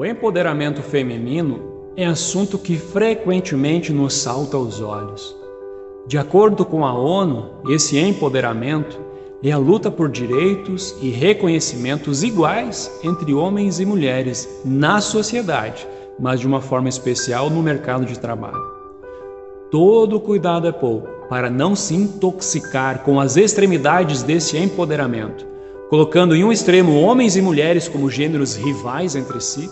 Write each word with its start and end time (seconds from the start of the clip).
O 0.00 0.04
empoderamento 0.06 0.80
feminino 0.80 1.92
é 1.94 2.06
assunto 2.06 2.56
que 2.56 2.78
frequentemente 2.78 3.92
nos 3.92 4.14
salta 4.14 4.56
aos 4.56 4.80
olhos. 4.80 5.36
De 6.06 6.16
acordo 6.16 6.64
com 6.64 6.86
a 6.86 6.94
ONU, 6.94 7.50
esse 7.68 7.98
empoderamento 7.98 8.98
é 9.44 9.52
a 9.52 9.58
luta 9.58 9.90
por 9.90 10.08
direitos 10.08 10.96
e 11.02 11.10
reconhecimentos 11.10 12.22
iguais 12.22 12.90
entre 13.04 13.34
homens 13.34 13.78
e 13.78 13.84
mulheres 13.84 14.48
na 14.64 15.02
sociedade, 15.02 15.86
mas 16.18 16.40
de 16.40 16.46
uma 16.46 16.62
forma 16.62 16.88
especial 16.88 17.50
no 17.50 17.62
mercado 17.62 18.06
de 18.06 18.18
trabalho. 18.18 18.64
Todo 19.70 20.18
cuidado 20.18 20.66
é 20.66 20.72
pouco 20.72 21.28
para 21.28 21.50
não 21.50 21.76
se 21.76 21.94
intoxicar 21.94 23.02
com 23.02 23.20
as 23.20 23.36
extremidades 23.36 24.22
desse 24.22 24.56
empoderamento 24.56 25.50
colocando 25.90 26.36
em 26.36 26.44
um 26.44 26.52
extremo 26.52 27.00
homens 27.00 27.34
e 27.34 27.42
mulheres 27.42 27.88
como 27.88 28.08
gêneros 28.08 28.54
rivais 28.54 29.16
entre 29.16 29.40
si, 29.40 29.68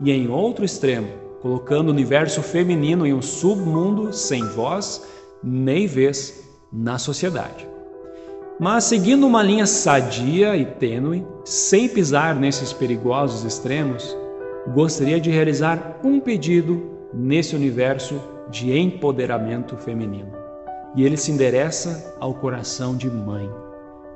e 0.00 0.10
em 0.10 0.28
outro 0.28 0.64
extremo, 0.64 1.08
colocando 1.40 1.88
o 1.88 1.92
universo 1.92 2.42
feminino 2.42 3.06
em 3.06 3.12
um 3.12 3.22
submundo 3.22 4.12
sem 4.12 4.44
voz 4.44 5.06
nem 5.42 5.86
vez 5.86 6.44
na 6.72 6.98
sociedade. 6.98 7.68
Mas 8.58 8.84
seguindo 8.84 9.26
uma 9.26 9.42
linha 9.42 9.66
sadia 9.66 10.56
e 10.56 10.64
tênue, 10.64 11.24
sem 11.44 11.88
pisar 11.88 12.34
nesses 12.34 12.72
perigosos 12.72 13.44
extremos, 13.44 14.16
gostaria 14.74 15.20
de 15.20 15.30
realizar 15.30 16.00
um 16.02 16.18
pedido 16.18 16.82
nesse 17.14 17.54
universo 17.54 18.20
de 18.50 18.76
empoderamento 18.76 19.76
feminino. 19.76 20.32
E 20.96 21.04
ele 21.04 21.16
se 21.16 21.30
endereça 21.30 22.16
ao 22.18 22.34
coração 22.34 22.96
de 22.96 23.08
mãe. 23.08 23.48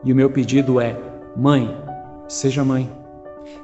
E 0.04 0.12
o 0.12 0.16
meu 0.16 0.30
pedido 0.30 0.80
é: 0.80 0.98
Mãe, 1.36 1.70
seja 2.26 2.64
mãe. 2.64 3.01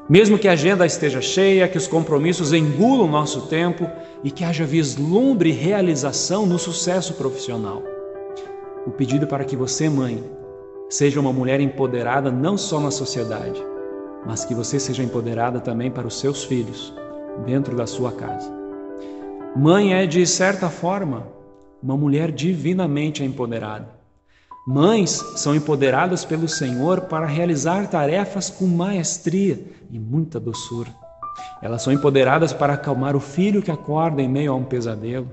Mesmo 0.08 0.38
que 0.38 0.48
a 0.48 0.52
agenda 0.52 0.86
esteja 0.86 1.20
cheia, 1.20 1.68
que 1.68 1.78
os 1.78 1.86
compromissos 1.86 2.52
engulam 2.52 3.08
nosso 3.08 3.42
tempo 3.42 3.88
e 4.24 4.30
que 4.30 4.44
haja 4.44 4.64
vislumbre 4.64 5.50
e 5.50 5.52
realização 5.52 6.46
no 6.46 6.58
sucesso 6.58 7.14
profissional. 7.14 7.82
O 8.86 8.90
pedido 8.90 9.26
para 9.26 9.44
que 9.44 9.56
você, 9.56 9.88
mãe, 9.88 10.24
seja 10.88 11.20
uma 11.20 11.32
mulher 11.32 11.60
empoderada 11.60 12.30
não 12.30 12.56
só 12.56 12.80
na 12.80 12.90
sociedade, 12.90 13.62
mas 14.26 14.44
que 14.44 14.54
você 14.54 14.80
seja 14.80 15.02
empoderada 15.02 15.60
também 15.60 15.90
para 15.90 16.06
os 16.06 16.18
seus 16.18 16.44
filhos, 16.44 16.94
dentro 17.44 17.76
da 17.76 17.86
sua 17.86 18.12
casa. 18.12 18.50
Mãe 19.54 19.94
é, 19.94 20.06
de 20.06 20.26
certa 20.26 20.68
forma, 20.70 21.26
uma 21.82 21.96
mulher 21.96 22.32
divinamente 22.32 23.22
empoderada. 23.22 23.97
Mães 24.70 25.24
são 25.34 25.54
empoderadas 25.54 26.26
pelo 26.26 26.46
Senhor 26.46 27.00
para 27.00 27.24
realizar 27.24 27.88
tarefas 27.88 28.50
com 28.50 28.66
maestria 28.66 29.58
e 29.90 29.98
muita 29.98 30.38
doçura. 30.38 30.90
Elas 31.62 31.80
são 31.80 31.90
empoderadas 31.90 32.52
para 32.52 32.74
acalmar 32.74 33.16
o 33.16 33.20
filho 33.20 33.62
que 33.62 33.70
acorda 33.70 34.20
em 34.20 34.28
meio 34.28 34.52
a 34.52 34.54
um 34.54 34.64
pesadelo. 34.64 35.30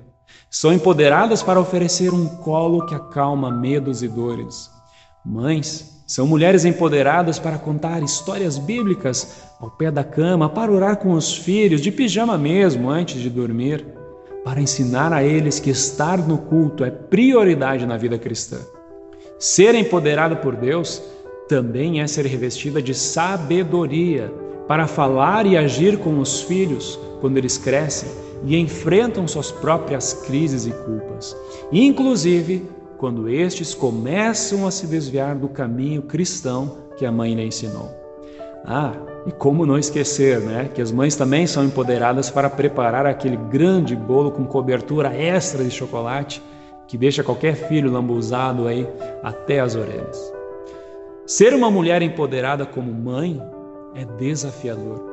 São 0.49 0.71
empoderadas 0.71 1.43
para 1.43 1.59
oferecer 1.59 2.13
um 2.13 2.25
colo 2.29 2.85
que 2.85 2.95
acalma 2.95 3.51
medos 3.51 4.01
e 4.01 4.07
dores. 4.07 4.71
Mães 5.25 6.01
são 6.07 6.25
mulheres 6.25 6.63
empoderadas 6.63 7.37
para 7.37 7.57
contar 7.57 8.01
histórias 8.01 8.57
bíblicas 8.57 9.41
ao 9.59 9.69
pé 9.69 9.91
da 9.91 10.05
cama, 10.05 10.47
para 10.47 10.71
orar 10.71 10.95
com 10.95 11.11
os 11.11 11.35
filhos, 11.35 11.81
de 11.81 11.91
pijama 11.91 12.37
mesmo, 12.37 12.89
antes 12.89 13.19
de 13.21 13.29
dormir, 13.29 13.85
para 14.45 14.61
ensinar 14.61 15.11
a 15.11 15.21
eles 15.21 15.59
que 15.59 15.71
estar 15.71 16.19
no 16.19 16.37
culto 16.37 16.85
é 16.85 16.89
prioridade 16.89 17.85
na 17.85 17.97
vida 17.97 18.17
cristã. 18.17 18.59
Ser 19.37 19.75
empoderada 19.75 20.35
por 20.35 20.55
Deus 20.55 21.01
também 21.47 22.01
é 22.01 22.07
ser 22.07 22.25
revestida 22.25 22.81
de 22.81 22.93
sabedoria 22.93 24.33
para 24.67 24.87
falar 24.87 25.45
e 25.45 25.57
agir 25.57 25.97
com 25.97 26.19
os 26.19 26.41
filhos 26.41 26.97
quando 27.19 27.37
eles 27.37 27.57
crescem 27.57 28.09
e 28.45 28.57
enfrentam 28.57 29.27
suas 29.27 29.51
próprias 29.51 30.13
crises 30.13 30.65
e 30.65 30.71
culpas, 30.71 31.35
inclusive 31.71 32.65
quando 32.97 33.29
estes 33.29 33.73
começam 33.73 34.65
a 34.65 34.71
se 34.71 34.87
desviar 34.87 35.35
do 35.35 35.49
caminho 35.49 36.01
cristão 36.01 36.77
que 36.95 37.05
a 37.05 37.11
mãe 37.11 37.33
lhe 37.33 37.45
ensinou. 37.45 37.91
Ah, 38.63 38.93
e 39.27 39.31
como 39.31 39.65
não 39.65 39.77
esquecer, 39.77 40.39
né, 40.39 40.69
que 40.73 40.81
as 40.81 40.91
mães 40.91 41.15
também 41.15 41.45
são 41.45 41.65
empoderadas 41.65 42.29
para 42.29 42.49
preparar 42.49 43.05
aquele 43.05 43.37
grande 43.37 43.95
bolo 43.95 44.31
com 44.31 44.45
cobertura 44.45 45.13
extra 45.13 45.63
de 45.63 45.69
chocolate 45.69 46.41
que 46.87 46.97
deixa 46.97 47.23
qualquer 47.23 47.55
filho 47.55 47.91
lambuzado 47.91 48.67
aí 48.67 48.87
até 49.25 49.59
as 49.59 49.75
orelhas. 49.75 50.31
Ser 51.25 51.55
uma 51.55 51.71
mulher 51.71 52.03
empoderada 52.03 52.63
como 52.63 52.93
mãe 52.93 53.41
é 53.95 54.05
desafiador. 54.05 55.03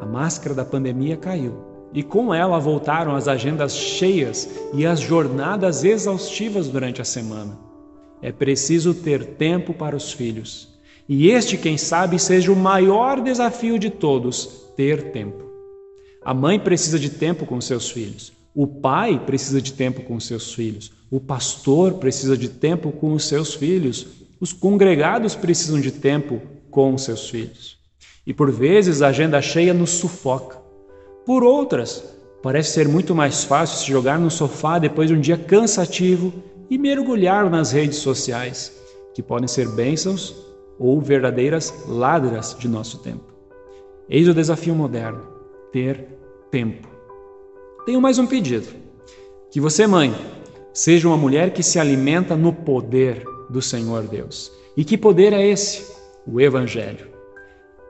A 0.00 0.06
máscara 0.06 0.54
da 0.54 0.64
pandemia 0.64 1.14
caiu 1.14 1.54
e 1.92 2.02
com 2.02 2.32
ela 2.32 2.58
voltaram 2.58 3.14
as 3.14 3.28
agendas 3.28 3.76
cheias 3.76 4.48
e 4.72 4.86
as 4.86 5.00
jornadas 5.00 5.84
exaustivas 5.84 6.68
durante 6.68 7.02
a 7.02 7.04
semana. 7.04 7.58
É 8.22 8.32
preciso 8.32 8.94
ter 8.94 9.36
tempo 9.36 9.74
para 9.74 9.94
os 9.94 10.10
filhos. 10.10 10.72
E 11.06 11.30
este, 11.30 11.58
quem 11.58 11.76
sabe, 11.76 12.18
seja 12.18 12.50
o 12.50 12.56
maior 12.56 13.20
desafio 13.20 13.78
de 13.78 13.90
todos: 13.90 14.72
ter 14.74 15.12
tempo. 15.12 15.44
A 16.24 16.32
mãe 16.32 16.58
precisa 16.58 16.98
de 16.98 17.10
tempo 17.10 17.44
com 17.44 17.60
seus 17.60 17.90
filhos. 17.90 18.32
O 18.54 18.68
pai 18.68 19.20
precisa 19.26 19.60
de 19.60 19.72
tempo 19.72 20.02
com 20.02 20.14
os 20.14 20.26
seus 20.26 20.54
filhos, 20.54 20.92
o 21.10 21.18
pastor 21.18 21.94
precisa 21.94 22.36
de 22.36 22.48
tempo 22.48 22.92
com 22.92 23.12
os 23.12 23.26
seus 23.26 23.54
filhos, 23.54 24.06
os 24.40 24.52
congregados 24.52 25.34
precisam 25.34 25.80
de 25.80 25.90
tempo 25.90 26.40
com 26.70 26.94
os 26.94 27.02
seus 27.02 27.28
filhos. 27.28 27.78
E 28.24 28.32
por 28.32 28.52
vezes 28.52 29.02
a 29.02 29.08
agenda 29.08 29.42
cheia 29.42 29.74
nos 29.74 29.90
sufoca. 29.90 30.56
Por 31.26 31.42
outras, 31.42 32.04
parece 32.42 32.72
ser 32.72 32.86
muito 32.86 33.12
mais 33.12 33.42
fácil 33.42 33.78
se 33.78 33.90
jogar 33.90 34.20
no 34.20 34.30
sofá 34.30 34.78
depois 34.78 35.08
de 35.08 35.14
um 35.14 35.20
dia 35.20 35.36
cansativo 35.36 36.32
e 36.70 36.78
mergulhar 36.78 37.50
nas 37.50 37.72
redes 37.72 37.98
sociais, 37.98 38.72
que 39.14 39.22
podem 39.22 39.48
ser 39.48 39.68
bênçãos 39.68 40.34
ou 40.78 41.00
verdadeiras 41.00 41.74
ladras 41.88 42.56
de 42.58 42.68
nosso 42.68 42.98
tempo. 42.98 43.34
Eis 44.08 44.28
o 44.28 44.34
desafio 44.34 44.74
moderno: 44.76 45.26
ter 45.72 46.06
tempo. 46.50 46.93
Tenho 47.84 48.00
mais 48.00 48.18
um 48.18 48.26
pedido. 48.26 48.66
Que 49.50 49.60
você, 49.60 49.86
mãe, 49.86 50.14
seja 50.72 51.06
uma 51.06 51.18
mulher 51.18 51.52
que 51.52 51.62
se 51.62 51.78
alimenta 51.78 52.34
no 52.34 52.50
poder 52.50 53.22
do 53.50 53.60
Senhor 53.60 54.04
Deus. 54.04 54.50
E 54.74 54.82
que 54.82 54.96
poder 54.96 55.34
é 55.34 55.46
esse? 55.46 55.94
O 56.26 56.40
Evangelho. 56.40 57.08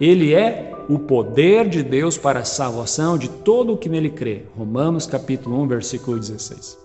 Ele 0.01 0.35
é 0.35 0.75
o 0.89 0.99
poder 0.99 1.69
de 1.69 1.81
Deus 1.85 2.19
para 2.19 2.41
a 2.41 2.45
salvação 2.45 3.17
de 3.17 3.29
todo 3.29 3.73
o 3.73 3.79
que 3.79 3.89
nele 3.89 4.11
crê. 4.11 4.43
Romanos 4.57 5.07
capítulo 5.07 5.63
1, 5.63 5.69
versículo 5.69 6.19
16. 6.19 6.77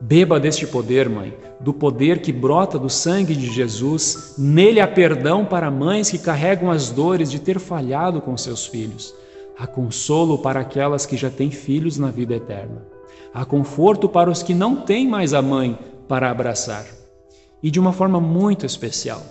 Beba 0.00 0.38
deste 0.38 0.64
poder, 0.64 1.08
mãe, 1.08 1.36
do 1.60 1.74
poder 1.74 2.20
que 2.20 2.32
brota 2.32 2.78
do 2.78 2.88
sangue 2.88 3.34
de 3.34 3.52
Jesus. 3.52 4.34
Nele 4.38 4.80
há 4.80 4.86
perdão 4.86 5.44
para 5.44 5.72
mães 5.72 6.08
que 6.08 6.18
carregam 6.18 6.70
as 6.70 6.88
dores 6.88 7.32
de 7.32 7.40
ter 7.40 7.58
falhado 7.58 8.20
com 8.20 8.36
seus 8.36 8.64
filhos. 8.64 9.12
Há 9.56 9.66
consolo 9.66 10.38
para 10.38 10.60
aquelas 10.60 11.06
que 11.06 11.16
já 11.16 11.30
têm 11.30 11.50
filhos 11.50 11.96
na 11.96 12.10
vida 12.10 12.34
eterna. 12.34 12.82
Há 13.32 13.44
conforto 13.44 14.08
para 14.08 14.30
os 14.30 14.42
que 14.42 14.52
não 14.52 14.76
têm 14.76 15.06
mais 15.06 15.32
a 15.32 15.40
mãe 15.40 15.78
para 16.08 16.30
abraçar. 16.30 16.84
E 17.62 17.70
de 17.70 17.78
uma 17.78 17.92
forma 17.92 18.20
muito 18.20 18.66
especial, 18.66 19.22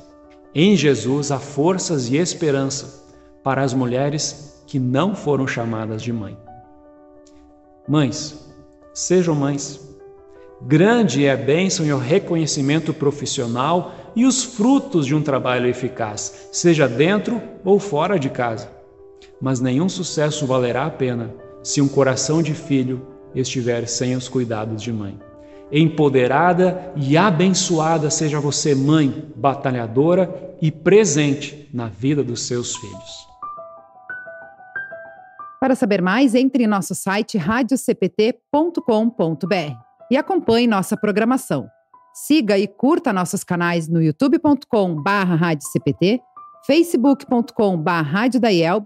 em 0.55 0.75
Jesus 0.75 1.29
há 1.29 1.39
forças 1.39 2.09
e 2.09 2.15
esperança 2.15 3.03
para 3.43 3.61
as 3.61 3.73
mulheres 3.73 4.63
que 4.65 4.79
não 4.79 5.13
foram 5.13 5.45
chamadas 5.45 6.01
de 6.01 6.13
mãe. 6.13 6.37
Mães, 7.87 8.49
sejam 8.93 9.35
mães. 9.35 9.79
Grande 10.61 11.25
é 11.25 11.33
a 11.33 11.37
bênção 11.37 11.85
e 11.85 11.91
o 11.91 11.97
reconhecimento 11.97 12.93
profissional 12.93 13.93
e 14.15 14.25
os 14.25 14.41
frutos 14.43 15.05
de 15.05 15.13
um 15.13 15.21
trabalho 15.21 15.67
eficaz, 15.67 16.47
seja 16.53 16.87
dentro 16.87 17.41
ou 17.65 17.77
fora 17.77 18.17
de 18.17 18.29
casa 18.29 18.72
mas 19.41 19.59
nenhum 19.59 19.89
sucesso 19.89 20.45
valerá 20.45 20.85
a 20.85 20.91
pena 20.91 21.33
se 21.63 21.81
um 21.81 21.87
coração 21.87 22.43
de 22.43 22.53
filho 22.53 23.07
estiver 23.33 23.87
sem 23.87 24.15
os 24.15 24.27
cuidados 24.27 24.81
de 24.81 24.91
mãe. 24.91 25.17
Empoderada 25.71 26.91
e 26.95 27.15
abençoada 27.17 28.09
seja 28.09 28.39
você, 28.39 28.73
mãe, 28.75 29.31
batalhadora 29.35 30.55
e 30.61 30.71
presente 30.71 31.69
na 31.73 31.87
vida 31.87 32.23
dos 32.23 32.43
seus 32.43 32.75
filhos. 32.75 33.27
Para 35.59 35.75
saber 35.75 36.01
mais, 36.01 36.33
entre 36.35 36.63
em 36.65 36.67
nosso 36.67 36.93
site 36.93 37.37
radiocpt.com.br 37.37 39.77
e 40.11 40.17
acompanhe 40.17 40.67
nossa 40.67 40.97
programação. 40.97 41.67
Siga 42.13 42.59
e 42.59 42.67
curta 42.67 43.11
nossos 43.11 43.43
canais 43.43 43.87
no 43.87 43.99
youtube.com/radiocpt, 43.99 46.21
facebook.com/radiodaielb 46.67 48.85